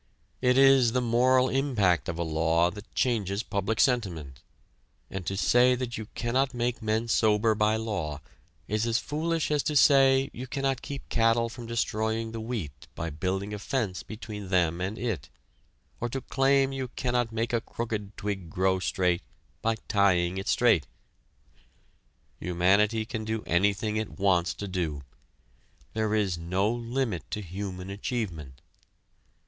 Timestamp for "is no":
26.15-26.71